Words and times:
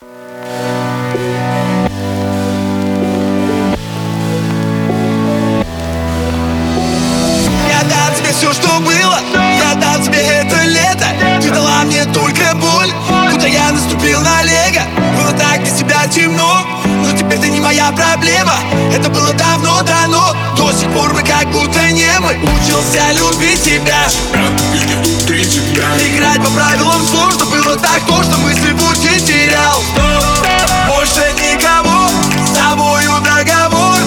Я 0.00 0.06
дам 7.82 8.14
тебе 8.16 8.32
все, 8.32 8.52
что 8.52 8.78
было. 8.78 9.18
Я 9.34 9.74
дам 9.74 10.00
тебе 10.04 10.20
это 10.20 10.62
лето. 10.66 11.06
Ты 11.42 11.50
дала 11.50 11.82
мне 11.82 12.04
только 12.04 12.54
боль 12.54 12.92
Будто 13.32 13.48
я 13.48 13.72
наступил 13.72 14.20
на 14.20 14.42
лего 14.42 14.82
Было 15.16 15.32
так 15.32 15.64
без 15.64 15.72
тебя 15.72 16.06
темно 16.06 16.64
Но 16.84 17.16
теперь 17.16 17.38
ты 17.40 17.48
не 17.48 17.58
моя 17.60 17.90
проблема. 17.90 18.54
Это 18.94 19.10
было 19.10 19.32
давно 19.32 19.82
дано. 19.82 20.32
До 20.56 20.70
сих 20.72 20.88
пор 20.92 21.12
мы 21.12 21.22
как 21.22 21.50
будто 21.50 21.90
не 21.90 22.20
мы. 22.20 22.36
Учился 22.36 23.02
любить 23.14 23.62
тебя 23.64 24.06
Играть 26.38 26.44
по 26.44 26.50
правилам 26.50 27.06
сложно. 27.06 27.44
Было 27.46 27.76
так 27.76 28.00
то, 28.06 28.22
что 28.22 28.36
мысли 28.38 28.72
пути 28.72 29.20
терял. 29.20 29.82
Больше 30.88 31.32
никого 31.34 32.08
С 32.46 32.50
тобою 32.50 33.12
договор 33.20 33.98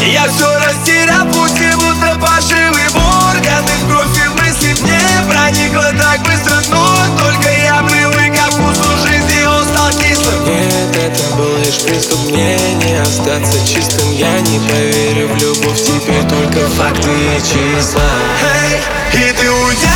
Я 0.00 0.28
все 0.28 0.46
растерял 0.58 1.26
Пути 1.26 1.70
будто 1.74 2.18
пошивы 2.20 2.80
органы 2.94 3.72
В 3.82 3.88
кровь 3.88 4.16
и 4.16 4.28
мысли 4.40 4.82
мне 4.82 5.00
проникло 5.28 5.84
так 6.00 6.22
быстро 6.22 6.54
Но 6.70 6.96
только 7.18 7.50
я 7.50 7.82
привык 7.82 8.34
ко 8.36 8.50
вкусу 8.50 9.06
жизни 9.06 9.44
Он 9.46 9.64
стал 9.64 9.90
кислым. 10.00 10.44
Нет, 10.46 10.96
это 10.96 11.36
был 11.36 11.56
лишь 11.58 11.82
приступ 11.82 12.20
мнения. 12.30 13.02
Остаться 13.02 13.66
чистым 13.66 14.10
я 14.12 14.40
не 14.40 14.58
поверю. 14.60 15.28
В 15.28 15.36
любовь 15.36 15.80
Теперь 15.80 16.22
только 16.28 16.68
факты 16.70 17.10
и 17.10 17.40
числа. 17.40 18.02
Эй, 18.62 19.28
и 19.28 19.32
ты 19.32 19.50
уйдя 19.50 19.87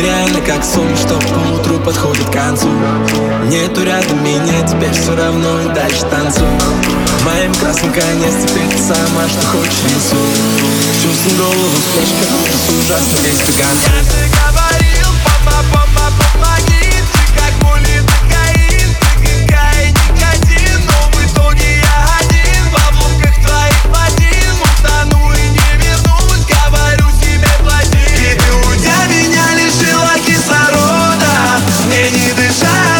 Нереально 0.00 0.40
как 0.46 0.64
сон, 0.64 0.88
что 0.96 1.18
по 1.18 1.60
утру 1.60 1.78
подходит 1.80 2.24
к 2.24 2.32
концу. 2.32 2.68
Нету 3.48 3.84
рядом 3.84 4.24
меня, 4.24 4.66
теперь 4.66 4.92
все 4.92 5.14
равно 5.14 5.60
и 5.60 5.74
дальше 5.74 6.06
танцуй. 6.10 6.48
В 7.18 7.24
моем 7.26 7.54
красном 7.56 7.92
коне 7.92 8.28
теперь 8.28 8.68
ты 8.70 8.78
сама, 8.78 9.28
что 9.28 9.46
хочешь 9.48 9.84
рисуй. 9.84 10.32
Чувствую 11.02 11.36
голову, 11.36 11.76
спешка, 11.92 12.32
ужас 12.32 12.70
ужасно 12.80 13.16
весь 13.26 13.58
говорит 13.58 14.79
shine 32.60 32.99